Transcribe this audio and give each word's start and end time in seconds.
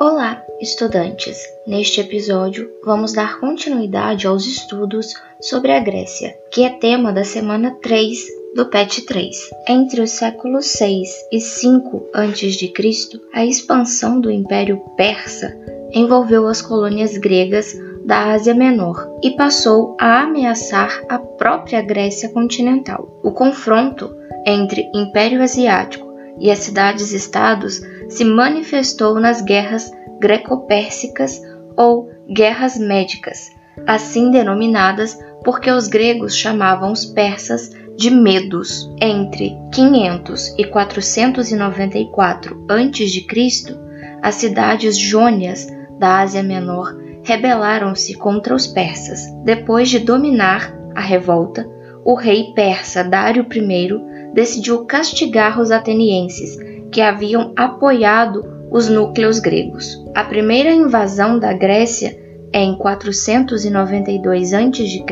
Olá, 0.00 0.42
estudantes! 0.58 1.46
Neste 1.66 2.00
episódio, 2.00 2.70
vamos 2.82 3.12
dar 3.12 3.38
continuidade 3.38 4.26
aos 4.26 4.46
estudos 4.46 5.12
sobre 5.42 5.72
a 5.72 5.78
Grécia, 5.78 6.34
que 6.50 6.64
é 6.64 6.70
tema 6.70 7.12
da 7.12 7.22
semana 7.22 7.76
3 7.82 8.18
do 8.56 8.64
PET 8.64 9.02
3. 9.02 9.50
Entre 9.68 10.00
os 10.00 10.12
séculos 10.12 10.68
6 10.68 11.10
e 11.30 11.38
5 11.38 12.08
a.C., 12.14 13.20
a 13.34 13.44
expansão 13.44 14.18
do 14.18 14.30
Império 14.30 14.78
Persa 14.96 15.54
envolveu 15.92 16.48
as 16.48 16.62
colônias 16.62 17.18
gregas 17.18 17.78
da 18.02 18.32
Ásia 18.32 18.54
Menor 18.54 19.06
e 19.22 19.32
passou 19.32 19.98
a 20.00 20.22
ameaçar 20.22 21.04
a 21.10 21.18
própria 21.18 21.82
Grécia 21.82 22.30
continental. 22.30 23.20
O 23.22 23.32
confronto 23.32 24.16
entre 24.46 24.90
Império 24.94 25.42
Asiático 25.42 26.08
e 26.38 26.50
as 26.50 26.60
cidades-estados 26.60 27.82
se 28.08 28.24
manifestou 28.24 29.20
nas 29.20 29.40
guerras 29.40 29.92
greco-pérsicas 30.20 31.40
ou 31.76 32.08
guerras 32.32 32.78
médicas, 32.78 33.50
assim 33.86 34.30
denominadas 34.30 35.18
porque 35.42 35.70
os 35.70 35.88
gregos 35.88 36.36
chamavam 36.36 36.92
os 36.92 37.06
persas 37.06 37.70
de 37.96 38.10
medos. 38.10 38.90
Entre 39.00 39.56
500 39.72 40.54
e 40.58 40.64
494 40.64 42.66
a.C., 42.68 43.80
as 44.22 44.34
cidades 44.34 44.98
jônias 44.98 45.66
da 45.98 46.20
Ásia 46.20 46.42
Menor 46.42 46.94
rebelaram-se 47.22 48.14
contra 48.14 48.54
os 48.54 48.66
persas. 48.66 49.20
Depois 49.44 49.88
de 49.88 49.98
dominar 49.98 50.74
a 50.94 51.00
revolta, 51.00 51.66
o 52.04 52.14
rei 52.14 52.52
persa 52.54 53.04
Dário 53.04 53.46
I 53.50 54.32
decidiu 54.32 54.84
castigar 54.84 55.60
os 55.60 55.70
atenienses 55.70 56.56
que 56.90 57.00
haviam 57.00 57.52
apoiado 57.56 58.59
os 58.70 58.88
núcleos 58.88 59.38
gregos. 59.38 60.02
A 60.14 60.24
primeira 60.24 60.70
invasão 60.70 61.38
da 61.38 61.52
Grécia 61.52 62.18
em 62.52 62.76
492 62.76 64.54
a.C. 64.54 65.04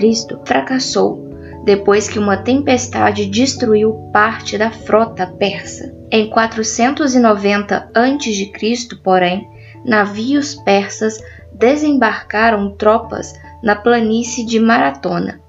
fracassou 0.44 1.28
depois 1.64 2.08
que 2.08 2.18
uma 2.18 2.36
tempestade 2.36 3.26
destruiu 3.26 3.92
parte 4.12 4.56
da 4.56 4.70
frota 4.70 5.26
persa. 5.26 5.94
Em 6.10 6.30
490 6.30 7.90
a.C., 7.94 8.96
porém, 9.02 9.46
navios 9.84 10.54
persas 10.54 11.18
desembarcaram 11.52 12.70
tropas 12.70 13.34
na 13.62 13.76
planície 13.76 14.46
de 14.46 14.58
Maratona, 14.58 15.40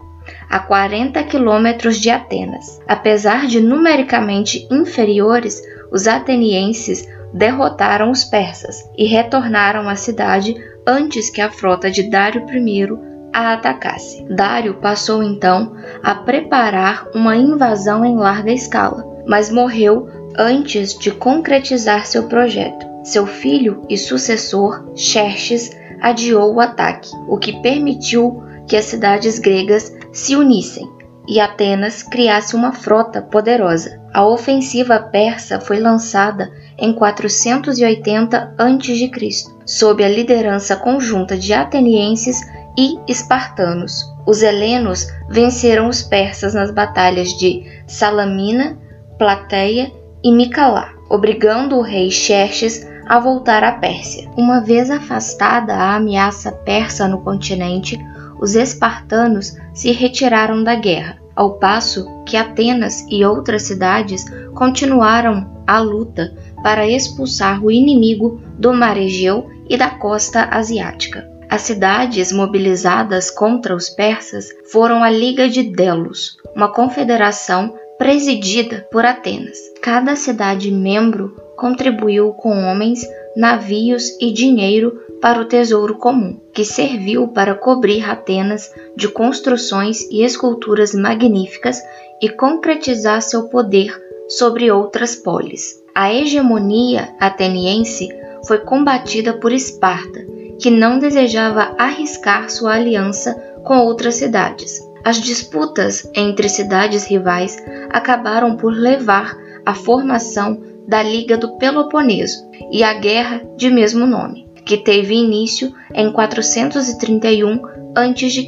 a 0.50 0.60
40 0.60 1.24
quilômetros 1.24 1.98
de 1.98 2.10
Atenas. 2.10 2.82
Apesar 2.88 3.48
de 3.48 3.62
numericamente 3.62 4.68
inferiores, 4.70 5.62
os 5.92 6.08
atenienses 6.08 7.08
derrotaram 7.34 8.12
os 8.12 8.24
persas 8.24 8.90
e 8.98 9.06
retornaram 9.06 9.88
à 9.88 9.96
cidade 9.96 10.56
antes 10.86 11.30
que 11.30 11.42
a 11.42 11.52
frota 11.52 11.90
de 11.92 12.04
Dário 12.04 12.46
I 12.50 12.88
a 13.34 13.54
atacasse. 13.54 14.26
Dário 14.30 14.76
passou 14.76 15.22
então 15.22 15.76
a 16.04 16.16
preparar 16.16 17.08
uma 17.14 17.36
invasão 17.36 18.04
em 18.04 18.16
larga 18.16 18.52
escala, 18.52 19.06
mas 19.28 19.52
morreu 19.52 20.10
antes 20.38 20.98
de 20.98 21.12
concretizar 21.12 22.06
seu 22.06 22.24
projeto. 22.24 22.88
Seu 23.04 23.26
filho 23.26 23.86
e 23.88 23.98
sucessor, 23.98 24.92
Xerxes, 24.96 25.72
adiou 26.02 26.54
o 26.54 26.60
ataque, 26.60 27.10
o 27.28 27.38
que 27.38 27.62
permitiu 27.62 28.44
que 28.68 28.76
as 28.76 28.86
cidades 28.86 29.40
gregas 29.40 29.96
se 30.12 30.36
unissem 30.36 30.88
e 31.28 31.40
Atenas 31.40 32.02
criasse 32.02 32.56
uma 32.56 32.72
frota 32.72 33.22
poderosa. 33.22 34.02
A 34.12 34.26
ofensiva 34.26 35.00
persa 35.00 35.60
foi 35.60 35.80
lançada 35.80 36.52
em 36.80 36.94
480 36.94 38.56
a.C., 38.58 39.32
sob 39.66 40.04
a 40.04 40.10
liderança 40.10 40.76
conjunta 40.76 41.38
de 41.38 41.54
atenienses 41.54 42.42
e 42.78 42.98
espartanos. 43.08 44.06
Os 44.26 44.42
helenos 44.42 45.08
venceram 45.30 45.88
os 45.88 46.02
persas 46.02 46.54
nas 46.54 46.72
batalhas 46.72 47.30
de 47.30 47.64
Salamina, 47.88 48.78
Plateia 49.18 49.92
e 50.24 50.32
Micalá, 50.32 50.94
obrigando 51.10 51.78
o 51.78 51.82
rei 51.82 52.10
Xerxes 52.10 52.88
a 53.08 53.20
voltar 53.20 53.64
à 53.64 53.72
Pérsia. 53.74 54.30
Uma 54.38 54.62
vez 54.62 54.92
afastada 54.92 55.74
a 55.74 55.96
ameaça 55.96 56.52
persa 56.52 57.08
no 57.08 57.22
continente, 57.22 57.98
os 58.40 58.56
espartanos 58.56 59.58
se 59.74 59.92
retiraram 59.92 60.64
da 60.64 60.76
guerra, 60.76 61.18
ao 61.36 61.58
passo 61.58 62.06
que 62.26 62.38
Atenas 62.38 63.06
e 63.10 63.26
outras 63.26 63.64
cidades 63.64 64.26
continuaram 64.54 65.60
a 65.66 65.80
luta 65.80 66.34
para 66.62 66.88
expulsar 66.88 67.64
o 67.64 67.72
inimigo 67.72 68.42
do 68.58 68.74
mar 68.74 68.98
Egeu 68.98 69.50
e 69.70 69.78
da 69.78 69.90
costa 69.90 70.50
asiática. 70.52 71.30
As 71.50 71.62
cidades 71.62 72.32
mobilizadas 72.32 73.32
contra 73.32 73.76
os 73.76 73.90
persas 73.90 74.50
foram 74.72 75.04
a 75.04 75.10
Liga 75.10 75.50
de 75.50 75.64
Delos, 75.64 76.38
uma 76.56 76.72
confederação 76.72 77.74
presidida 77.98 78.88
por 78.92 79.04
Atenas. 79.04 79.58
Cada 79.82 80.16
cidade 80.16 80.72
membro 80.72 81.36
contribuiu 81.58 82.34
com 82.34 82.52
homens, 82.52 83.02
navios 83.36 84.10
e 84.22 84.32
dinheiro 84.32 85.02
para 85.22 85.42
o 85.42 85.46
tesouro 85.46 85.98
comum, 85.98 86.40
que 86.54 86.64
serviu 86.64 87.28
para 87.28 87.56
cobrir 87.56 88.10
Atenas 88.10 88.72
de 88.96 89.08
construções 89.10 90.02
e 90.10 90.24
esculturas 90.24 90.94
magníficas 90.94 91.82
e 92.22 92.30
concretizar 92.30 93.22
seu 93.22 93.50
poder 93.50 94.00
sobre 94.30 94.72
outras 94.72 95.16
polis. 95.16 95.79
A 95.94 96.14
hegemonia 96.14 97.10
ateniense 97.20 98.08
foi 98.46 98.60
combatida 98.60 99.34
por 99.34 99.52
Esparta, 99.52 100.26
que 100.60 100.70
não 100.70 101.00
desejava 101.00 101.76
arriscar 101.78 102.50
sua 102.50 102.74
aliança 102.74 103.34
com 103.64 103.78
outras 103.80 104.16
cidades. 104.16 104.80
As 105.04 105.22
disputas 105.22 106.10
entre 106.14 106.50
cidades 106.50 107.06
rivais 107.06 107.58
acabaram 107.90 108.56
por 108.56 108.74
levar 108.74 109.36
à 109.66 109.74
formação 109.74 110.62
da 110.88 111.02
Liga 111.02 111.38
do 111.38 111.58
Peloponeso 111.58 112.50
e 112.72 112.84
à 112.84 112.94
guerra 112.94 113.42
de 113.56 113.70
mesmo 113.70 114.06
nome, 114.06 114.48
que 114.66 114.78
teve 114.78 115.16
início 115.16 115.74
em 115.94 116.12
431 116.12 117.62
a.C. 117.96 118.48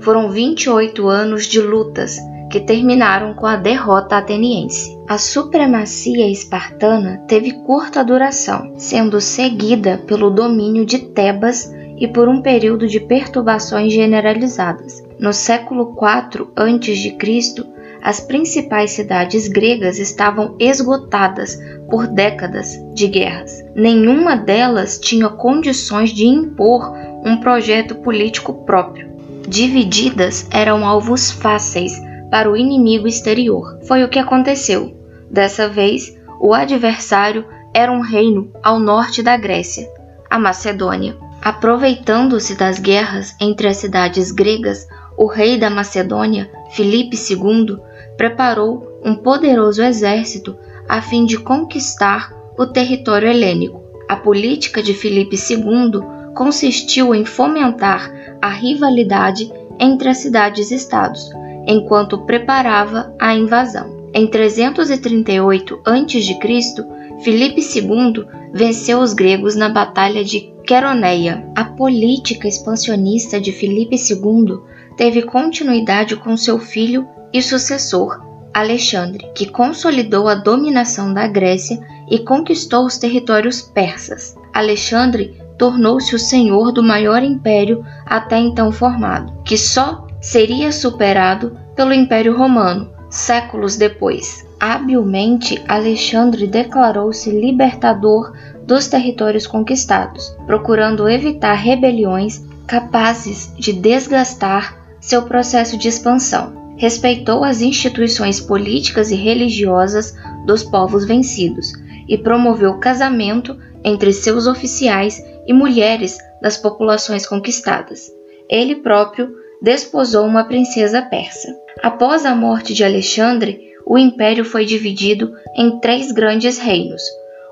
Foram 0.00 0.30
28 0.30 1.08
anos 1.08 1.46
de 1.46 1.60
lutas 1.60 2.18
que 2.52 2.60
terminaram 2.60 3.32
com 3.32 3.46
a 3.46 3.56
derrota 3.56 4.18
ateniense. 4.18 5.00
A 5.08 5.16
supremacia 5.16 6.30
espartana 6.30 7.24
teve 7.26 7.52
curta 7.64 8.04
duração, 8.04 8.74
sendo 8.76 9.22
seguida 9.22 10.02
pelo 10.06 10.28
domínio 10.28 10.84
de 10.84 10.98
Tebas 10.98 11.72
e 11.96 12.06
por 12.06 12.28
um 12.28 12.42
período 12.42 12.86
de 12.86 13.00
perturbações 13.00 13.90
generalizadas. 13.90 15.02
No 15.18 15.32
século 15.32 15.96
IV 15.96 16.50
a.C., 16.54 17.72
as 18.02 18.20
principais 18.20 18.90
cidades 18.90 19.48
gregas 19.48 19.98
estavam 19.98 20.54
esgotadas 20.58 21.58
por 21.88 22.06
décadas 22.06 22.76
de 22.92 23.06
guerras. 23.06 23.64
Nenhuma 23.74 24.36
delas 24.36 24.98
tinha 24.98 25.30
condições 25.30 26.10
de 26.10 26.26
impor 26.26 26.92
um 27.24 27.38
projeto 27.38 27.94
político 27.94 28.52
próprio. 28.66 29.10
Divididas 29.48 30.46
eram 30.50 30.84
alvos 30.84 31.30
fáceis 31.30 32.11
para 32.32 32.50
o 32.50 32.56
inimigo 32.56 33.06
exterior. 33.06 33.78
Foi 33.86 34.02
o 34.02 34.08
que 34.08 34.18
aconteceu. 34.18 34.96
Dessa 35.30 35.68
vez, 35.68 36.16
o 36.40 36.54
adversário 36.54 37.44
era 37.74 37.92
um 37.92 38.00
reino 38.00 38.50
ao 38.62 38.78
norte 38.78 39.22
da 39.22 39.36
Grécia, 39.36 39.86
a 40.30 40.38
Macedônia. 40.38 41.14
Aproveitando-se 41.42 42.54
das 42.54 42.78
guerras 42.78 43.36
entre 43.38 43.68
as 43.68 43.76
cidades 43.76 44.30
gregas, 44.30 44.88
o 45.14 45.26
rei 45.26 45.58
da 45.58 45.68
Macedônia, 45.68 46.50
Filipe 46.70 47.18
II, 47.18 47.76
preparou 48.16 48.98
um 49.04 49.14
poderoso 49.14 49.82
exército 49.82 50.56
a 50.88 51.02
fim 51.02 51.26
de 51.26 51.36
conquistar 51.36 52.32
o 52.56 52.66
território 52.66 53.28
helênico. 53.28 53.82
A 54.08 54.16
política 54.16 54.82
de 54.82 54.94
Filipe 54.94 55.36
II 55.36 56.00
consistiu 56.34 57.14
em 57.14 57.26
fomentar 57.26 58.10
a 58.40 58.48
rivalidade 58.48 59.52
entre 59.78 60.08
as 60.08 60.18
cidades-estados, 60.18 61.30
enquanto 61.66 62.24
preparava 62.26 63.14
a 63.18 63.34
invasão. 63.34 64.02
Em 64.14 64.26
338 64.26 65.80
a.C., 65.84 66.86
Filipe 67.22 67.60
II 67.60 68.26
venceu 68.52 68.98
os 68.98 69.14
gregos 69.14 69.56
na 69.56 69.68
Batalha 69.68 70.24
de 70.24 70.52
Queroneia. 70.66 71.46
A 71.56 71.64
política 71.64 72.46
expansionista 72.46 73.40
de 73.40 73.52
Filipe 73.52 73.96
II 73.96 74.58
teve 74.96 75.22
continuidade 75.22 76.16
com 76.16 76.36
seu 76.36 76.58
filho 76.58 77.06
e 77.32 77.40
sucessor, 77.40 78.20
Alexandre, 78.52 79.30
que 79.34 79.46
consolidou 79.46 80.28
a 80.28 80.34
dominação 80.34 81.14
da 81.14 81.26
Grécia 81.26 81.80
e 82.10 82.18
conquistou 82.18 82.84
os 82.84 82.98
territórios 82.98 83.62
persas. 83.62 84.36
Alexandre 84.52 85.40
tornou-se 85.56 86.14
o 86.14 86.18
senhor 86.18 86.72
do 86.72 86.82
maior 86.82 87.22
império 87.22 87.84
até 88.04 88.38
então 88.38 88.70
formado, 88.70 89.32
que 89.44 89.56
só 89.56 90.06
seria 90.22 90.72
superado 90.72 91.58
pelo 91.74 91.92
Império 91.92 92.34
Romano 92.34 92.90
séculos 93.12 93.76
depois. 93.76 94.46
Habilmente, 94.58 95.62
Alexandre 95.68 96.46
declarou-se 96.46 97.30
libertador 97.30 98.32
dos 98.64 98.86
territórios 98.86 99.46
conquistados, 99.46 100.34
procurando 100.46 101.08
evitar 101.08 101.54
rebeliões 101.54 102.42
capazes 102.66 103.52
de 103.58 103.72
desgastar 103.72 104.96
seu 104.98 105.22
processo 105.22 105.76
de 105.76 105.88
expansão. 105.88 106.74
Respeitou 106.78 107.44
as 107.44 107.60
instituições 107.60 108.40
políticas 108.40 109.10
e 109.10 109.14
religiosas 109.14 110.14
dos 110.46 110.62
povos 110.62 111.04
vencidos 111.04 111.72
e 112.08 112.16
promoveu 112.16 112.78
casamento 112.78 113.58
entre 113.84 114.12
seus 114.12 114.46
oficiais 114.46 115.22
e 115.46 115.52
mulheres 115.52 116.16
das 116.40 116.56
populações 116.56 117.26
conquistadas. 117.26 118.10
Ele 118.48 118.76
próprio 118.76 119.41
desposou 119.62 120.26
uma 120.26 120.44
princesa 120.44 121.00
persa. 121.00 121.48
Após 121.82 122.26
a 122.26 122.34
morte 122.34 122.74
de 122.74 122.82
Alexandre, 122.82 123.72
o 123.86 123.96
império 123.96 124.44
foi 124.44 124.64
dividido 124.64 125.32
em 125.56 125.78
três 125.78 126.10
grandes 126.10 126.58
reinos: 126.58 127.02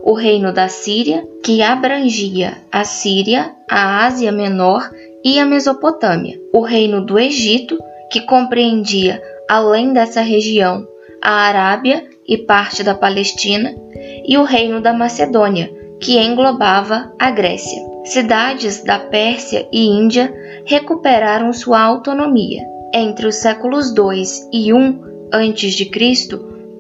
o 0.03 0.13
reino 0.13 0.53
da 0.53 0.69
Síria, 0.69 1.25
que 1.45 1.63
abrangia 1.63 2.59
a 2.71 2.85
Síria, 2.85 3.55
a 3.69 4.05
Ásia 4.05 4.33
Menor 4.33 4.91
e 5.25 5.39
a 5.39 5.47
Mesopotâmia, 5.47 6.39
o 6.53 6.61
reino 6.63 7.05
do 7.05 7.19
Egito, 7.19 7.79
que 8.11 8.21
compreendia, 8.23 9.23
além 9.49 9.93
dessa 9.93 10.21
região, 10.21 10.87
a 11.23 11.31
Arábia 11.31 12.05
e 12.27 12.39
parte 12.39 12.83
da 12.83 12.95
Palestina, 12.95 13.75
e 14.27 14.37
o 14.37 14.45
reino 14.45 14.81
da 14.81 14.93
Macedônia, 14.93 15.71
que 16.01 16.19
englobava 16.19 17.13
a 17.19 17.31
Grécia. 17.31 17.79
Cidades 18.05 18.83
da 18.83 18.99
Pérsia 18.99 19.69
e 19.71 19.87
Índia 19.87 20.33
recuperaram 20.71 21.53
sua 21.53 21.81
autonomia. 21.81 22.65
Entre 22.95 23.27
os 23.27 23.35
séculos 23.35 23.93
2 23.93 24.51
e 24.53 24.73
1 24.73 25.01
a.C., 25.33 25.91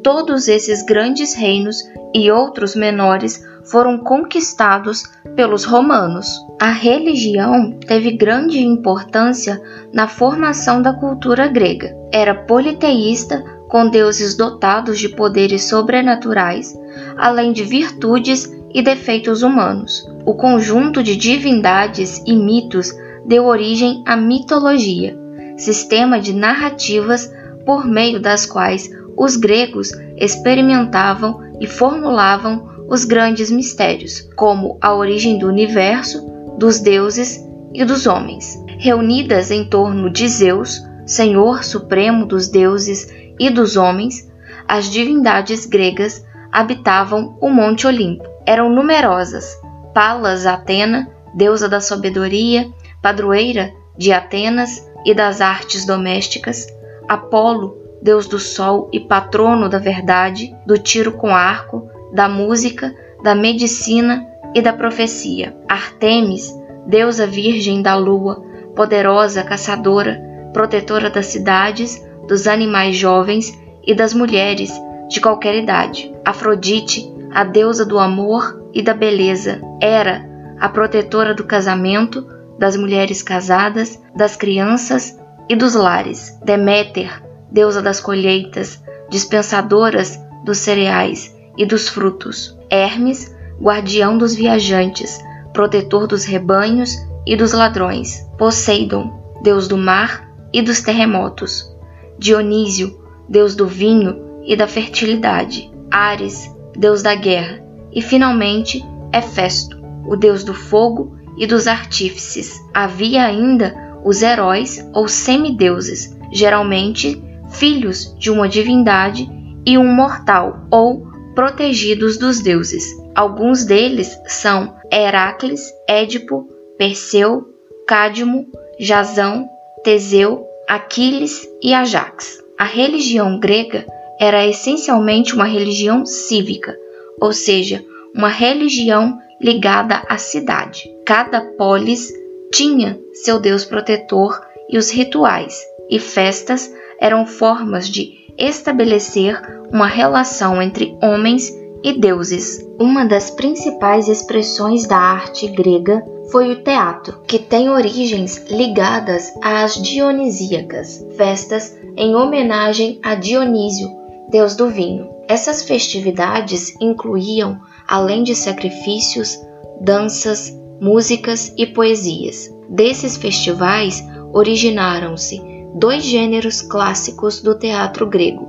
todos 0.00 0.46
esses 0.46 0.84
grandes 0.84 1.34
reinos 1.34 1.82
e 2.14 2.30
outros 2.30 2.76
menores 2.76 3.44
foram 3.64 3.98
conquistados 3.98 5.02
pelos 5.34 5.64
romanos. 5.64 6.28
A 6.60 6.70
religião 6.70 7.72
teve 7.84 8.12
grande 8.12 8.60
importância 8.60 9.60
na 9.92 10.06
formação 10.06 10.80
da 10.80 10.92
cultura 10.92 11.48
grega. 11.48 11.92
Era 12.12 12.32
politeísta, 12.32 13.42
com 13.68 13.88
deuses 13.88 14.36
dotados 14.36 15.00
de 15.00 15.08
poderes 15.08 15.64
sobrenaturais, 15.64 16.78
além 17.16 17.52
de 17.52 17.64
virtudes 17.64 18.52
e 18.72 18.82
defeitos 18.82 19.42
humanos. 19.42 20.08
O 20.24 20.34
conjunto 20.34 21.02
de 21.02 21.16
divindades 21.16 22.22
e 22.24 22.36
mitos 22.36 22.94
deu 23.26 23.46
origem 23.46 24.02
à 24.06 24.16
mitologia, 24.16 25.18
sistema 25.56 26.20
de 26.20 26.32
narrativas 26.32 27.32
por 27.64 27.86
meio 27.86 28.20
das 28.20 28.46
quais 28.46 28.90
os 29.16 29.36
gregos 29.36 29.92
experimentavam 30.16 31.40
e 31.60 31.66
formulavam 31.66 32.86
os 32.88 33.04
grandes 33.04 33.50
mistérios, 33.50 34.28
como 34.34 34.78
a 34.80 34.94
origem 34.94 35.38
do 35.38 35.46
universo, 35.46 36.26
dos 36.58 36.80
deuses 36.80 37.44
e 37.72 37.84
dos 37.84 38.06
homens. 38.06 38.58
Reunidas 38.78 39.50
em 39.50 39.64
torno 39.64 40.10
de 40.10 40.26
Zeus, 40.28 40.82
Senhor 41.06 41.62
supremo 41.64 42.26
dos 42.26 42.48
deuses 42.48 43.08
e 43.38 43.50
dos 43.50 43.76
homens, 43.76 44.28
as 44.66 44.90
divindades 44.90 45.66
gregas 45.66 46.24
habitavam 46.50 47.36
o 47.40 47.48
Monte 47.48 47.86
Olimpo. 47.86 48.24
Eram 48.46 48.70
numerosas: 48.70 49.56
Palas 49.94 50.46
Atena, 50.46 51.08
deusa 51.34 51.68
da 51.68 51.80
sabedoria, 51.80 52.68
padroeira 53.02 53.72
de 53.96 54.12
Atenas 54.12 54.86
e 55.04 55.14
das 55.14 55.40
artes 55.40 55.84
domésticas, 55.84 56.66
Apolo, 57.08 57.76
deus 58.02 58.26
do 58.26 58.38
sol 58.38 58.88
e 58.92 59.00
patrono 59.00 59.68
da 59.68 59.78
verdade, 59.78 60.54
do 60.66 60.78
tiro 60.78 61.12
com 61.12 61.34
arco, 61.34 61.90
da 62.12 62.28
música, 62.28 62.94
da 63.22 63.34
medicina 63.34 64.26
e 64.54 64.62
da 64.62 64.72
profecia. 64.72 65.56
Artemis, 65.68 66.54
deusa 66.86 67.26
virgem 67.26 67.82
da 67.82 67.94
lua, 67.94 68.42
poderosa 68.74 69.42
caçadora, 69.42 70.20
protetora 70.52 71.10
das 71.10 71.26
cidades, 71.26 72.02
dos 72.26 72.46
animais 72.46 72.96
jovens 72.96 73.52
e 73.84 73.94
das 73.94 74.14
mulheres 74.14 74.72
de 75.08 75.20
qualquer 75.20 75.56
idade. 75.56 76.14
Afrodite, 76.24 77.12
a 77.32 77.44
deusa 77.44 77.84
do 77.84 77.98
amor 77.98 78.64
e 78.72 78.82
da 78.82 78.94
beleza, 78.94 79.60
era 79.80 80.24
a 80.58 80.68
protetora 80.68 81.34
do 81.34 81.44
casamento, 81.44 82.24
das 82.60 82.76
mulheres 82.76 83.22
casadas, 83.22 83.98
das 84.14 84.36
crianças 84.36 85.18
e 85.48 85.56
dos 85.56 85.74
lares. 85.74 86.38
Deméter, 86.44 87.22
deusa 87.50 87.80
das 87.80 88.00
colheitas, 88.00 88.84
dispensadoras 89.08 90.20
dos 90.44 90.58
cereais 90.58 91.34
e 91.56 91.64
dos 91.64 91.88
frutos. 91.88 92.54
Hermes, 92.68 93.34
guardião 93.58 94.18
dos 94.18 94.34
viajantes, 94.34 95.18
protetor 95.54 96.06
dos 96.06 96.26
rebanhos 96.26 96.94
e 97.26 97.34
dos 97.34 97.52
ladrões. 97.52 98.28
Poseidon, 98.36 99.38
deus 99.42 99.66
do 99.66 99.78
mar 99.78 100.30
e 100.52 100.60
dos 100.60 100.82
terremotos. 100.82 101.74
Dionísio, 102.18 103.02
deus 103.26 103.56
do 103.56 103.66
vinho 103.66 104.42
e 104.44 104.54
da 104.54 104.66
fertilidade. 104.66 105.72
Ares, 105.90 106.54
deus 106.76 107.02
da 107.02 107.14
guerra. 107.14 107.64
E 107.90 108.02
finalmente, 108.02 108.84
Hefesto, 109.14 109.80
o 110.06 110.14
deus 110.14 110.44
do 110.44 110.52
fogo 110.52 111.18
e 111.36 111.46
dos 111.46 111.66
artífices. 111.66 112.60
Havia 112.72 113.24
ainda 113.24 113.74
os 114.04 114.22
heróis 114.22 114.84
ou 114.94 115.08
semideuses, 115.08 116.16
geralmente 116.32 117.22
filhos 117.50 118.14
de 118.18 118.30
uma 118.30 118.48
divindade 118.48 119.28
e 119.66 119.76
um 119.76 119.86
mortal 119.86 120.66
ou 120.70 121.06
protegidos 121.34 122.16
dos 122.16 122.40
deuses. 122.40 122.84
Alguns 123.14 123.64
deles 123.64 124.18
são 124.26 124.74
Heracles, 124.92 125.62
Édipo, 125.88 126.48
Perseu, 126.78 127.48
Cádimo, 127.86 128.46
Jasão, 128.78 129.48
Teseu, 129.84 130.46
Aquiles 130.68 131.46
e 131.62 131.74
Ajax. 131.74 132.38
A 132.58 132.64
religião 132.64 133.38
grega 133.38 133.84
era 134.18 134.46
essencialmente 134.46 135.34
uma 135.34 135.46
religião 135.46 136.04
cívica, 136.04 136.76
ou 137.20 137.32
seja, 137.32 137.84
uma 138.14 138.28
religião 138.28 139.18
ligada 139.40 140.02
à 140.08 140.18
cidade. 140.18 140.90
Cada 141.10 141.40
polis 141.40 142.12
tinha 142.52 142.96
seu 143.12 143.40
deus 143.40 143.64
protetor 143.64 144.40
e 144.68 144.78
os 144.78 144.92
rituais 144.92 145.60
e 145.90 145.98
festas 145.98 146.72
eram 147.00 147.26
formas 147.26 147.88
de 147.88 148.12
estabelecer 148.38 149.42
uma 149.72 149.88
relação 149.88 150.62
entre 150.62 150.96
homens 151.02 151.52
e 151.82 151.98
deuses. 151.98 152.64
Uma 152.78 153.04
das 153.04 153.28
principais 153.28 154.06
expressões 154.06 154.86
da 154.86 154.98
arte 154.98 155.48
grega 155.48 156.00
foi 156.30 156.52
o 156.52 156.62
teatro, 156.62 157.20
que 157.26 157.40
tem 157.40 157.68
origens 157.68 158.48
ligadas 158.48 159.32
às 159.42 159.82
dionisíacas, 159.82 161.04
festas 161.16 161.76
em 161.96 162.14
homenagem 162.14 163.00
a 163.02 163.16
Dionísio, 163.16 163.88
deus 164.30 164.54
do 164.54 164.70
vinho. 164.70 165.10
Essas 165.26 165.64
festividades 165.64 166.72
incluíam, 166.80 167.60
além 167.88 168.22
de 168.22 168.36
sacrifícios, 168.36 169.36
danças, 169.80 170.59
músicas 170.80 171.52
e 171.56 171.66
poesias. 171.66 172.50
Desses 172.68 173.16
festivais 173.16 174.02
originaram-se 174.32 175.40
dois 175.74 176.04
gêneros 176.04 176.62
clássicos 176.62 177.40
do 177.42 177.54
teatro 177.56 178.06
grego, 178.06 178.48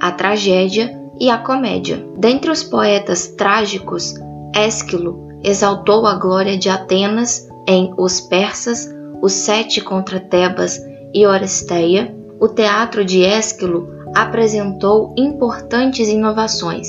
a 0.00 0.12
tragédia 0.12 0.98
e 1.18 1.28
a 1.28 1.38
comédia. 1.38 2.06
Dentre 2.16 2.50
os 2.50 2.62
poetas 2.62 3.28
trágicos, 3.28 4.14
Ésquilo 4.54 5.28
exaltou 5.42 6.06
a 6.06 6.14
glória 6.14 6.56
de 6.56 6.68
Atenas 6.68 7.48
em 7.66 7.92
Os 7.96 8.20
Persas, 8.20 8.88
Os 9.20 9.32
Sete 9.32 9.80
contra 9.80 10.20
Tebas 10.20 10.80
e 11.14 11.26
Oresteia. 11.26 12.14
O 12.40 12.48
teatro 12.48 13.04
de 13.04 13.22
Ésquilo 13.22 13.88
apresentou 14.14 15.14
importantes 15.16 16.08
inovações, 16.08 16.88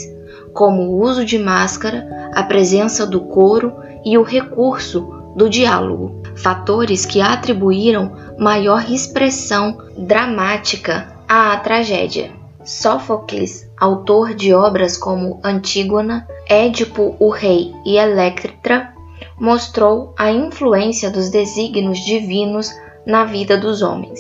como 0.54 0.84
o 0.84 1.02
uso 1.02 1.26
de 1.26 1.38
máscara, 1.38 2.30
a 2.34 2.44
presença 2.44 3.06
do 3.06 3.22
coro 3.22 3.83
e 4.06 4.18
o 4.18 4.24
recurso 4.24 5.24
do 5.36 5.50
diálogo, 5.50 6.22
fatores 6.36 7.06
que 7.06 7.22
atribuíram 7.22 8.12
maior 8.38 8.90
expressão 8.90 9.78
dramática 9.98 11.14
à 11.28 11.56
tragédia. 11.58 12.32
Sófocles, 12.64 13.70
autor 13.78 14.34
de 14.34 14.54
obras 14.54 14.98
como 14.98 15.40
Antígona, 15.44 16.28
Édipo 16.48 17.16
o 17.20 17.30
Rei 17.30 17.74
e 17.86 17.98
Electra, 17.98 18.94
mostrou 19.40 20.14
a 20.18 20.32
influência 20.32 21.10
dos 21.10 21.30
desígnios 21.30 22.00
divinos 22.00 22.72
na 23.06 23.26
vida 23.26 23.58
dos 23.58 23.82
homens. 23.82 24.20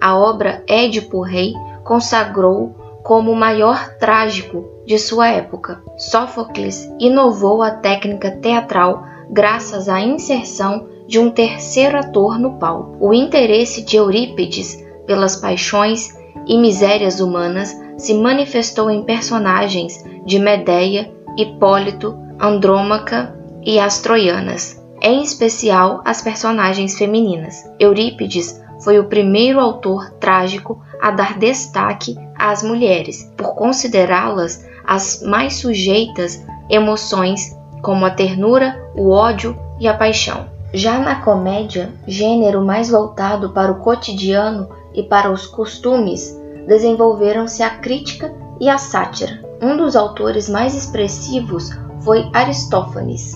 A 0.00 0.16
obra 0.16 0.62
Édipo 0.68 1.18
o 1.18 1.22
Rei 1.22 1.54
consagrou 1.82 2.76
como 3.02 3.32
o 3.32 3.36
maior 3.36 3.96
trágico 3.98 4.64
de 4.86 4.98
sua 4.98 5.28
época. 5.28 5.82
Sófocles 5.96 6.88
inovou 7.00 7.62
a 7.62 7.70
técnica 7.70 8.30
teatral 8.30 9.04
graças 9.32 9.88
à 9.88 9.98
inserção 9.98 10.86
de 11.08 11.18
um 11.18 11.30
terceiro 11.30 11.98
ator 11.98 12.38
no 12.38 12.58
palco. 12.58 12.96
O 13.00 13.14
interesse 13.14 13.82
de 13.82 13.96
Eurípides 13.96 14.84
pelas 15.06 15.36
paixões 15.36 16.14
e 16.46 16.58
misérias 16.58 17.18
humanas 17.18 17.74
se 17.96 18.14
manifestou 18.14 18.90
em 18.90 19.02
personagens 19.02 20.04
de 20.26 20.38
Medeia, 20.38 21.10
Hipólito, 21.36 22.16
Andrômaca 22.38 23.34
e 23.64 23.78
as 23.78 24.00
troianas, 24.00 24.80
em 25.00 25.22
especial 25.22 26.02
as 26.04 26.20
personagens 26.20 26.98
femininas. 26.98 27.64
Eurípides 27.80 28.60
foi 28.84 28.98
o 28.98 29.04
primeiro 29.04 29.60
autor 29.60 30.10
trágico 30.20 30.82
a 31.00 31.10
dar 31.10 31.38
destaque 31.38 32.16
às 32.36 32.62
mulheres, 32.62 33.32
por 33.36 33.54
considerá-las 33.54 34.64
as 34.84 35.22
mais 35.22 35.54
sujeitas 35.54 36.44
emoções 36.68 37.56
como 37.82 38.06
a 38.06 38.10
ternura, 38.10 38.80
o 38.96 39.10
ódio 39.10 39.58
e 39.78 39.88
a 39.88 39.94
paixão. 39.94 40.46
Já 40.72 40.98
na 40.98 41.16
comédia, 41.16 41.92
gênero 42.06 42.64
mais 42.64 42.88
voltado 42.88 43.50
para 43.50 43.70
o 43.70 43.80
cotidiano 43.80 44.70
e 44.94 45.02
para 45.02 45.30
os 45.30 45.46
costumes, 45.46 46.34
desenvolveram-se 46.66 47.62
a 47.62 47.70
crítica 47.70 48.32
e 48.60 48.68
a 48.68 48.78
sátira. 48.78 49.42
Um 49.60 49.76
dos 49.76 49.94
autores 49.96 50.48
mais 50.48 50.74
expressivos 50.74 51.70
foi 52.00 52.28
Aristófanes, 52.32 53.34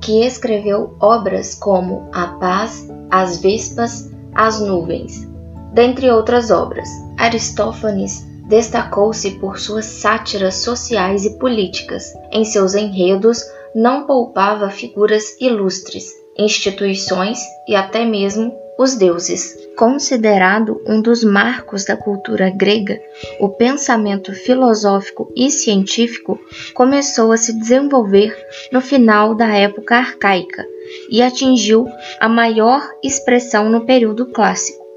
que 0.00 0.24
escreveu 0.24 0.94
obras 1.00 1.54
como 1.54 2.08
A 2.12 2.28
Paz, 2.28 2.88
As 3.10 3.40
Vespas, 3.40 4.10
As 4.34 4.60
Nuvens, 4.60 5.28
dentre 5.72 6.10
outras 6.10 6.50
obras. 6.50 6.88
Aristófanes 7.16 8.26
destacou-se 8.48 9.32
por 9.32 9.58
suas 9.58 9.84
sátiras 9.84 10.56
sociais 10.56 11.24
e 11.24 11.38
políticas. 11.38 12.14
Em 12.32 12.44
seus 12.44 12.74
enredos, 12.74 13.42
não 13.74 14.06
poupava 14.06 14.70
figuras 14.70 15.36
ilustres, 15.40 16.12
instituições 16.38 17.38
e 17.66 17.74
até 17.74 18.04
mesmo 18.04 18.52
os 18.78 18.94
deuses. 18.94 19.56
Considerado 19.76 20.80
um 20.86 21.02
dos 21.02 21.24
marcos 21.24 21.84
da 21.84 21.96
cultura 21.96 22.48
grega, 22.48 23.00
o 23.40 23.48
pensamento 23.48 24.32
filosófico 24.32 25.32
e 25.36 25.50
científico 25.50 26.38
começou 26.74 27.32
a 27.32 27.36
se 27.36 27.52
desenvolver 27.58 28.36
no 28.72 28.80
final 28.80 29.34
da 29.34 29.48
época 29.48 29.96
arcaica 29.96 30.64
e 31.10 31.20
atingiu 31.20 31.86
a 32.20 32.28
maior 32.28 32.88
expressão 33.02 33.68
no 33.68 33.84
período 33.84 34.26
clássico. 34.26 34.87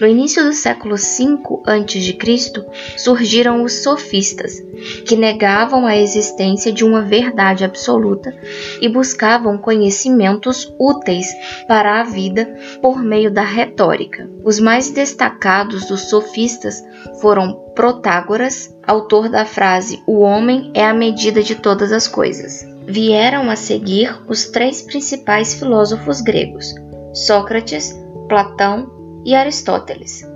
No 0.00 0.06
início 0.06 0.44
do 0.44 0.52
século 0.52 0.96
V 0.96 1.60
a.C., 1.66 2.66
surgiram 2.96 3.62
os 3.62 3.82
sofistas, 3.82 4.60
que 5.06 5.16
negavam 5.16 5.86
a 5.86 5.96
existência 5.96 6.72
de 6.72 6.84
uma 6.84 7.02
verdade 7.02 7.64
absoluta 7.64 8.34
e 8.80 8.88
buscavam 8.88 9.58
conhecimentos 9.58 10.72
úteis 10.78 11.26
para 11.68 12.00
a 12.00 12.04
vida 12.04 12.46
por 12.80 13.02
meio 13.02 13.30
da 13.30 13.42
retórica. 13.42 14.28
Os 14.44 14.58
mais 14.58 14.90
destacados 14.90 15.86
dos 15.86 16.02
sofistas 16.08 16.82
foram 17.20 17.60
Protágoras, 17.74 18.70
autor 18.86 19.30
da 19.30 19.46
frase 19.46 20.02
O 20.06 20.20
homem 20.20 20.70
é 20.74 20.84
a 20.84 20.92
medida 20.92 21.42
de 21.42 21.54
todas 21.54 21.90
as 21.90 22.06
coisas. 22.06 22.66
Vieram 22.86 23.48
a 23.48 23.56
seguir 23.56 24.14
os 24.28 24.46
três 24.46 24.82
principais 24.82 25.54
filósofos 25.54 26.20
gregos: 26.20 26.74
Sócrates, 27.14 27.98
Platão 28.28 29.01
e 29.24 29.34
Aristóteles. 29.34 30.26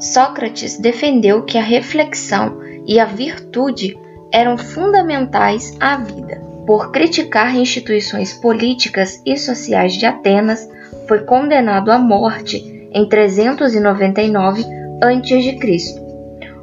Sócrates 0.00 0.78
defendeu 0.78 1.42
que 1.42 1.56
a 1.56 1.62
reflexão 1.62 2.60
e 2.86 2.98
a 3.00 3.04
virtude 3.04 3.96
eram 4.32 4.58
fundamentais 4.58 5.76
à 5.80 5.96
vida. 5.96 6.42
Por 6.66 6.90
criticar 6.90 7.54
instituições 7.54 8.32
políticas 8.32 9.20
e 9.24 9.36
sociais 9.36 9.94
de 9.94 10.06
Atenas, 10.06 10.68
foi 11.06 11.20
condenado 11.20 11.90
à 11.90 11.98
morte 11.98 12.88
em 12.92 13.08
399 13.08 14.64
a.C. 15.02 16.04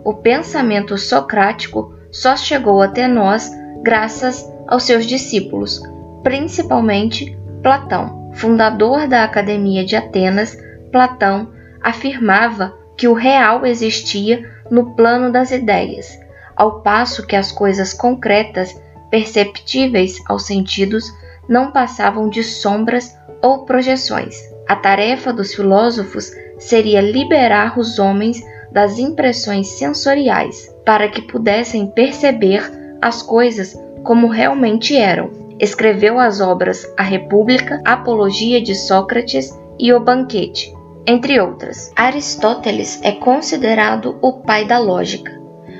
O 0.04 0.14
pensamento 0.16 0.98
socrático 0.98 1.94
só 2.12 2.36
chegou 2.36 2.82
até 2.82 3.08
nós 3.08 3.52
graças 3.84 4.52
aos 4.68 4.84
seus 4.84 5.06
discípulos, 5.06 5.82
principalmente 6.24 7.38
Platão, 7.62 8.32
fundador 8.34 9.08
da 9.08 9.24
Academia 9.24 9.86
de 9.86 9.96
Atenas. 9.96 10.58
Platão 10.92 11.50
afirmava 11.82 12.74
que 12.98 13.08
o 13.08 13.14
real 13.14 13.66
existia 13.66 14.48
no 14.70 14.96
plano 14.96 15.32
das 15.32 15.52
ideias, 15.52 16.20
ao 16.56 16.82
passo 16.82 17.26
que 17.26 17.36
as 17.36 17.52
coisas 17.52 17.94
concretas, 17.94 18.80
perceptíveis 19.10 20.22
aos 20.28 20.46
sentidos, 20.46 21.12
não 21.50 21.72
passavam 21.72 22.30
de 22.30 22.44
sombras 22.44 23.16
ou 23.42 23.66
projeções. 23.66 24.38
A 24.68 24.76
tarefa 24.76 25.34
dos 25.34 25.54
filósofos 25.54 26.32
seria 26.60 27.02
liberar 27.02 27.78
os 27.78 28.00
homens 28.00 28.42
das 28.72 29.00
impressões 29.00 29.68
sensoriais, 29.68 30.74
para 30.86 31.10
que 31.10 31.22
pudessem 31.22 31.88
perceber 31.88 32.72
as 33.02 33.22
coisas 33.22 33.78
como 34.04 34.28
realmente 34.28 34.96
eram. 34.96 35.32
Escreveu 35.60 36.20
as 36.20 36.40
obras 36.40 36.88
A 36.98 37.04
República, 37.04 37.82
Apologia 37.84 38.62
de 38.62 38.74
Sócrates 38.76 39.52
e 39.78 39.92
O 39.94 40.00
Banquete, 40.00 40.74
entre 41.06 41.40
outras. 41.40 41.92
Aristóteles 41.96 43.00
é 43.04 43.12
considerado 43.12 44.18
o 44.22 44.34
pai 44.34 44.66
da 44.66 44.78
lógica. 44.78 45.40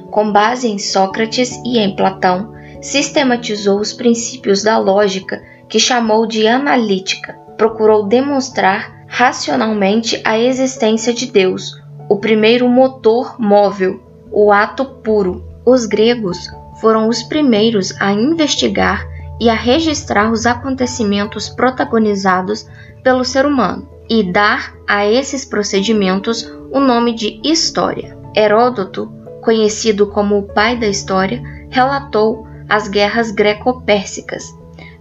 Com 0.10 0.32
base 0.32 0.68
em 0.68 0.78
Sócrates 0.78 1.60
e 1.66 1.80
em 1.80 1.96
Platão, 1.96 2.54
sistematizou 2.82 3.80
os 3.80 3.94
princípios 3.94 4.64
da 4.64 4.78
lógica 4.78 5.42
que 5.70 5.80
chamou 5.80 6.26
de 6.26 6.48
analítica. 6.48 7.34
Procurou 7.56 8.08
demonstrar 8.08 9.06
racionalmente 9.08 10.20
a 10.26 10.38
existência 10.38 11.14
de 11.14 11.28
Deus, 11.28 11.80
o 12.10 12.18
primeiro 12.18 12.68
motor 12.68 13.40
móvel, 13.40 14.02
o 14.32 14.52
ato 14.52 14.86
puro. 14.86 15.46
Os 15.66 15.86
gregos 15.86 16.50
foram 16.82 17.08
os 17.08 17.22
primeiros 17.22 17.94
a 18.02 18.12
investigar 18.12 19.08
e 19.40 19.50
a 19.50 19.54
registrar 19.54 20.32
os 20.32 20.46
acontecimentos 20.46 21.50
protagonizados 21.50 22.68
pelo 23.04 23.24
ser 23.24 23.46
humano 23.46 23.88
e 24.12 24.24
dar 24.24 24.76
a 24.86 25.08
esses 25.08 25.46
procedimentos 25.46 26.44
o 26.70 26.82
nome 26.82 27.16
de 27.16 27.40
história. 27.46 28.18
Heródoto, 28.36 29.10
conhecido 29.42 30.06
como 30.08 30.38
o 30.38 30.44
pai 30.44 30.76
da 30.76 30.86
história, 30.86 31.42
relatou 31.70 32.46
as 32.68 32.90
guerras 32.90 33.32
greco-pérsicas. 33.32 34.44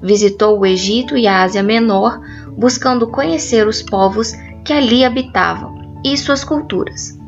Visitou 0.01 0.61
o 0.61 0.65
Egito 0.65 1.17
e 1.17 1.27
a 1.27 1.43
Ásia 1.43 1.61
Menor, 1.61 2.21
buscando 2.57 3.09
conhecer 3.09 3.67
os 3.67 3.83
povos 3.83 4.33
que 4.65 4.73
ali 4.73 5.05
habitavam 5.05 6.01
e 6.05 6.17
suas 6.17 6.45
culturas. 6.45 7.19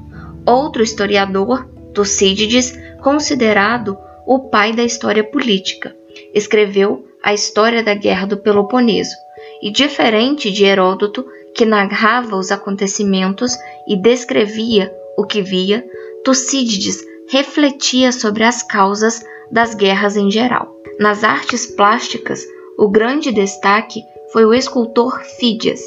Outro 0.46 0.84
historiador, 0.84 1.68
Tucídides, 1.92 2.78
considerado 3.02 3.98
o 4.24 4.38
pai 4.50 4.72
da 4.72 4.84
história 4.84 5.24
política, 5.24 5.96
escreveu 6.32 7.04
a 7.24 7.34
história 7.34 7.82
da 7.82 7.94
Guerra 7.94 8.28
do 8.28 8.36
Peloponeso 8.36 9.16
e, 9.60 9.68
diferente 9.70 10.50
de 10.52 10.64
Heródoto, 10.64 11.26
que 11.54 11.64
narrava 11.64 12.36
os 12.36 12.50
acontecimentos 12.50 13.56
e 13.86 13.96
descrevia 13.96 14.92
o 15.16 15.24
que 15.24 15.42
via, 15.42 15.84
Tucídides 16.24 17.04
refletia 17.28 18.12
sobre 18.12 18.44
as 18.44 18.62
causas 18.62 19.22
das 19.50 19.74
guerras 19.74 20.16
em 20.16 20.30
geral. 20.30 20.74
Nas 20.98 21.24
artes 21.24 21.66
plásticas, 21.66 22.44
o 22.78 22.88
grande 22.88 23.32
destaque 23.32 24.02
foi 24.32 24.44
o 24.44 24.54
escultor 24.54 25.22
Fídias, 25.38 25.80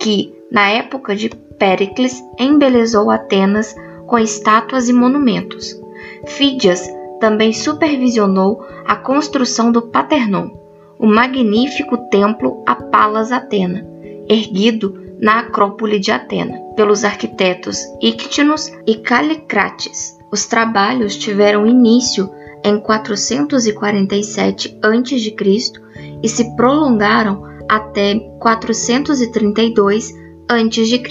que, 0.00 0.34
na 0.50 0.68
época 0.70 1.14
de 1.14 1.28
Péricles, 1.28 2.22
embelezou 2.38 3.10
Atenas 3.10 3.74
com 4.06 4.18
estátuas 4.18 4.88
e 4.88 4.92
monumentos. 4.92 5.78
Fídias 6.26 6.88
também 7.20 7.52
supervisionou 7.52 8.64
a 8.86 8.96
construção 8.96 9.72
do 9.72 9.82
Paternon, 9.82 10.50
o 10.98 11.06
magnífico 11.06 11.96
templo 12.08 12.62
a 12.66 12.74
Palas 12.74 13.32
Atena, 13.32 13.86
erguido 14.28 15.06
na 15.20 15.40
Acrópole 15.40 15.98
de 15.98 16.10
Atena, 16.10 16.58
pelos 16.76 17.04
arquitetos 17.04 17.78
Ictinos 18.02 18.70
e 18.86 18.96
Calicrates. 18.96 20.16
Os 20.30 20.46
trabalhos 20.46 21.16
tiveram 21.16 21.66
início 21.66 22.30
em 22.64 22.78
447 22.80 24.78
a.C. 24.82 25.72
e 26.22 26.28
se 26.28 26.56
prolongaram 26.56 27.42
até 27.68 28.18
432 28.38 30.12
a.C. 30.48 31.02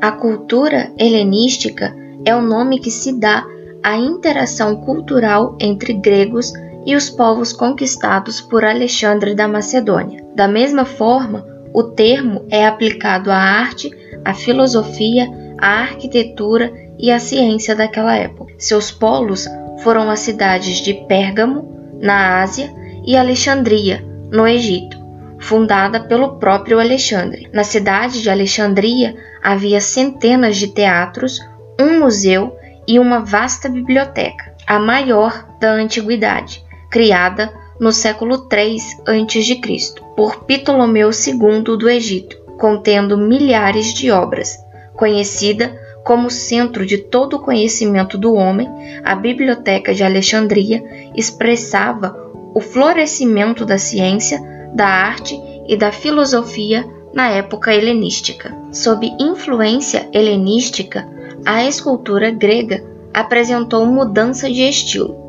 A 0.00 0.12
cultura 0.12 0.92
helenística 0.98 1.94
é 2.24 2.34
o 2.34 2.42
nome 2.42 2.80
que 2.80 2.90
se 2.90 3.18
dá 3.18 3.44
à 3.82 3.96
interação 3.96 4.76
cultural 4.76 5.56
entre 5.60 5.94
gregos 5.94 6.52
e 6.86 6.94
os 6.96 7.10
povos 7.10 7.52
conquistados 7.52 8.40
por 8.40 8.64
Alexandre 8.64 9.34
da 9.34 9.46
Macedônia. 9.46 10.24
Da 10.34 10.48
mesma 10.48 10.84
forma, 10.84 11.44
o 11.72 11.82
termo 11.84 12.46
é 12.50 12.66
aplicado 12.66 13.30
à 13.30 13.36
arte, 13.36 13.90
à 14.24 14.34
filosofia, 14.34 15.28
à 15.58 15.80
arquitetura 15.82 16.72
e 16.98 17.10
à 17.10 17.18
ciência 17.18 17.74
daquela 17.74 18.16
época. 18.16 18.52
Seus 18.58 18.90
polos 18.90 19.46
foram 19.82 20.10
as 20.10 20.20
cidades 20.20 20.78
de 20.78 20.94
Pérgamo, 21.06 21.98
na 22.00 22.42
Ásia, 22.42 22.70
e 23.06 23.16
Alexandria, 23.16 24.04
no 24.30 24.46
Egito, 24.46 24.98
fundada 25.38 26.00
pelo 26.00 26.38
próprio 26.38 26.78
Alexandre. 26.78 27.48
Na 27.52 27.64
cidade 27.64 28.20
de 28.20 28.28
Alexandria 28.28 29.14
havia 29.42 29.80
centenas 29.80 30.56
de 30.56 30.68
teatros, 30.68 31.40
um 31.80 32.00
museu 32.00 32.56
e 32.86 32.98
uma 32.98 33.20
vasta 33.20 33.68
biblioteca. 33.68 34.50
a 34.66 34.78
maior 34.78 35.46
da 35.58 35.72
antiguidade, 35.72 36.64
criada 36.90 37.52
no 37.80 37.90
século 37.92 38.46
3 38.46 38.98
a.C., 39.06 39.94
por 40.14 40.44
Ptolomeu 40.44 41.10
II 41.10 41.62
do 41.78 41.88
Egito, 41.88 42.36
contendo 42.58 43.16
milhares 43.16 43.94
de 43.94 44.10
obras. 44.10 44.58
Conhecida 44.94 45.74
como 46.04 46.30
centro 46.30 46.84
de 46.84 46.98
todo 46.98 47.36
o 47.36 47.40
conhecimento 47.40 48.18
do 48.18 48.34
homem, 48.34 48.68
a 49.02 49.14
Biblioteca 49.14 49.94
de 49.94 50.04
Alexandria 50.04 50.82
expressava 51.16 52.14
o 52.54 52.60
florescimento 52.60 53.64
da 53.64 53.78
ciência, 53.78 54.40
da 54.74 54.86
arte 54.86 55.40
e 55.66 55.76
da 55.76 55.90
filosofia 55.90 56.86
na 57.14 57.30
época 57.30 57.74
helenística. 57.74 58.54
Sob 58.72 59.10
influência 59.18 60.08
helenística, 60.12 61.08
a 61.46 61.64
escultura 61.64 62.30
grega 62.30 62.84
apresentou 63.12 63.86
mudança 63.86 64.50
de 64.50 64.62
estilo. 64.62 65.19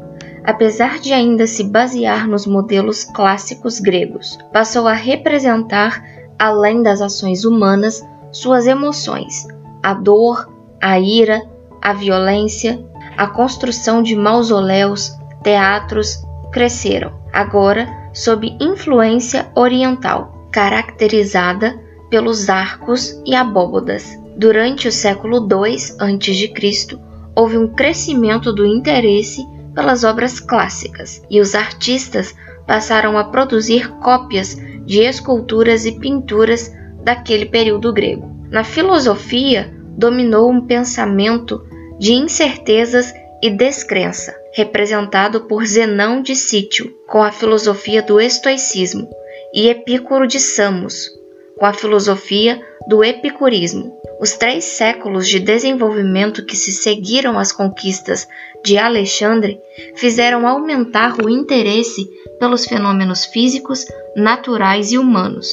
Apesar 0.44 1.00
de 1.00 1.14
ainda 1.14 1.46
se 1.46 1.64
basear 1.64 2.28
nos 2.28 2.48
modelos 2.48 3.04
clássicos 3.04 3.80
gregos, 3.80 4.38
passou 4.52 4.88
a 4.88 4.94
representar, 4.94 6.04
além 6.38 6.82
das 6.82 7.02
ações 7.02 7.46
humanas, 7.46 8.04
suas 8.32 8.66
emoções, 8.66 9.48
a 9.84 9.94
dor, 9.94 10.50
a 10.82 11.00
ira, 11.00 11.42
a 11.82 11.94
violência, 11.94 12.84
a 13.18 13.28
construção 13.28 14.02
de 14.02 14.16
mausoléus, 14.16 15.16
teatros 15.44 16.24
cresceram, 16.52 17.12
agora 17.32 17.88
sob 18.14 18.56
influência 18.60 19.50
oriental, 19.56 20.48
caracterizada 20.52 21.80
pelos 22.10 22.50
arcos 22.50 23.22
e 23.26 23.36
abóbodas. 23.36 24.20
Durante 24.36 24.88
o 24.88 24.92
século 24.92 25.48
II 25.48 25.76
a.C., 26.00 27.00
houve 27.36 27.58
um 27.58 27.68
crescimento 27.68 28.52
do 28.52 28.66
interesse 28.66 29.46
pelas 29.74 30.04
obras 30.04 30.40
clássicas 30.40 31.22
e 31.30 31.40
os 31.40 31.56
artistas 31.56 32.36
passaram 32.68 33.18
a 33.18 33.24
produzir 33.26 33.90
cópias 34.00 34.56
de 34.86 35.00
esculturas 35.00 35.86
e 35.86 35.94
pinturas 35.94 36.72
daquele 37.04 37.46
período 37.46 37.94
grego. 37.94 38.30
Na 38.50 38.64
filosofia, 38.64 39.74
dominou 39.98 40.50
um 40.50 40.66
pensamento 40.66 41.64
de 42.00 42.14
incertezas 42.14 43.14
e 43.42 43.50
descrença, 43.50 44.36
representado 44.54 45.42
por 45.42 45.66
Zenão 45.66 46.22
de 46.22 46.36
Sítio, 46.36 46.94
com 47.08 47.24
a 47.24 47.32
filosofia 47.32 48.02
do 48.02 48.20
estoicismo, 48.20 49.10
e 49.54 49.68
Epícoro 49.68 50.28
de 50.28 50.40
Samos, 50.40 51.10
com 51.58 51.66
a 51.66 51.74
filosofia 51.74 52.62
do 52.92 53.06
epicurismo. 53.06 53.98
Os 54.20 54.34
três 54.34 54.66
séculos 54.66 55.26
de 55.26 55.40
desenvolvimento 55.40 56.46
que 56.46 56.58
se 56.58 56.74
seguiram 56.74 57.40
às 57.40 57.54
conquistas 57.54 58.28
de 58.66 58.78
Alexandre 58.78 59.62
fizeram 59.96 60.46
aumentar 60.46 61.16
o 61.24 61.30
interesse 61.30 62.06
pelos 62.38 62.66
fenômenos 62.66 63.24
físicos, 63.24 63.86
naturais 64.14 64.92
e 64.92 64.98
humanos, 64.98 65.48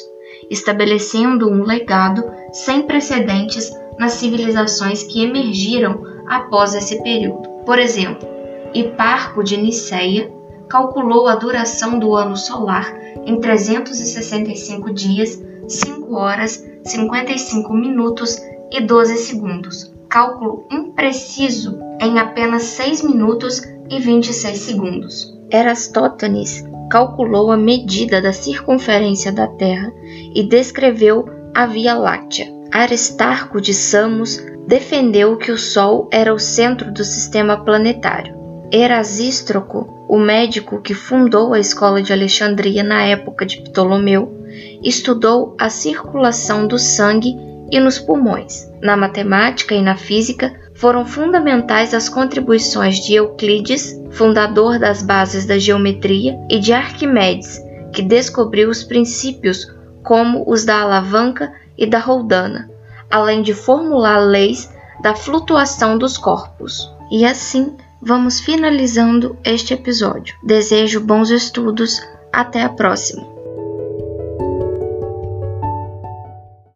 estabelecendo 0.50 1.48
um 1.48 1.62
legado 1.62 2.24
sem 2.52 2.82
precedentes 2.82 3.70
nas 3.96 4.14
civilizações 4.14 5.04
que 5.04 5.22
emergiram 5.22 6.02
após 6.26 6.74
esse 6.74 7.00
período. 7.04 7.48
Por 7.64 7.78
exemplo, 7.78 8.28
Hiparco 8.74 9.44
de 9.44 9.56
Niceia 9.56 10.28
calculou 10.68 11.28
a 11.28 11.36
duração 11.36 12.00
do 12.00 12.16
ano 12.16 12.36
solar 12.36 12.92
em 13.24 13.38
365 13.38 14.92
dias, 14.92 15.40
5 15.68 16.14
horas, 16.14 16.64
55 16.84 17.72
minutos 17.74 18.38
e 18.72 18.80
12 18.80 19.16
segundos. 19.18 19.92
Cálculo 20.08 20.66
impreciso 20.70 21.78
em 22.00 22.18
apenas 22.18 22.62
6 22.62 23.02
minutos 23.02 23.62
e 23.90 24.00
26 24.00 24.58
segundos. 24.58 25.38
Erastótenes 25.50 26.64
calculou 26.90 27.50
a 27.50 27.56
medida 27.56 28.20
da 28.20 28.32
circunferência 28.32 29.30
da 29.30 29.46
Terra 29.46 29.92
e 30.34 30.42
descreveu 30.42 31.26
a 31.54 31.66
Via 31.66 31.94
Láctea. 31.94 32.52
Aristarco 32.70 33.60
de 33.60 33.74
Samos 33.74 34.42
defendeu 34.66 35.36
que 35.36 35.50
o 35.50 35.58
Sol 35.58 36.08
era 36.12 36.32
o 36.32 36.38
centro 36.38 36.92
do 36.92 37.04
sistema 37.04 37.64
planetário. 37.64 38.36
Erasístroco, 38.70 40.06
o 40.08 40.18
médico 40.18 40.80
que 40.80 40.94
fundou 40.94 41.54
a 41.54 41.58
escola 41.58 42.02
de 42.02 42.12
Alexandria 42.12 42.82
na 42.82 43.02
época 43.04 43.46
de 43.46 43.62
Ptolomeu, 43.62 44.37
estudou 44.82 45.54
a 45.58 45.68
circulação 45.68 46.66
do 46.66 46.78
sangue 46.78 47.36
e 47.70 47.78
nos 47.78 47.98
pulmões. 47.98 48.70
Na 48.82 48.96
matemática 48.96 49.74
e 49.74 49.82
na 49.82 49.96
física 49.96 50.54
foram 50.74 51.04
fundamentais 51.04 51.92
as 51.92 52.08
contribuições 52.08 53.00
de 53.00 53.14
Euclides, 53.14 54.00
fundador 54.10 54.78
das 54.78 55.02
bases 55.02 55.44
da 55.44 55.58
geometria, 55.58 56.38
e 56.48 56.58
de 56.58 56.72
Arquimedes, 56.72 57.60
que 57.92 58.02
descobriu 58.02 58.70
os 58.70 58.84
princípios 58.84 59.66
como 60.02 60.44
os 60.50 60.64
da 60.64 60.80
alavanca 60.80 61.52
e 61.76 61.86
da 61.86 61.98
roldana, 61.98 62.70
além 63.10 63.42
de 63.42 63.52
formular 63.52 64.18
leis 64.18 64.70
da 65.02 65.14
flutuação 65.14 65.98
dos 65.98 66.16
corpos. 66.16 66.90
E 67.10 67.24
assim 67.24 67.76
vamos 68.00 68.40
finalizando 68.40 69.36
este 69.44 69.74
episódio. 69.74 70.36
Desejo 70.42 71.00
bons 71.00 71.30
estudos. 71.30 72.00
Até 72.32 72.62
a 72.62 72.68
próxima! 72.68 73.37